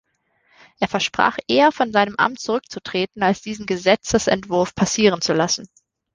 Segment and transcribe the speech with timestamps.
[0.79, 5.67] Er versprach eher von seinem Amt zurückzutreten, als diesen Gesetzesentwurf passieren zu lassen.